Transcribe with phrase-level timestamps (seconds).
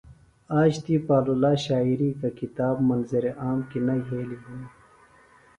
[0.59, 4.69] آج تی پالولا شاعری گہ کتاب منظر عام کیۡ نہ یھیلیࣿ ہِنیࣿ۔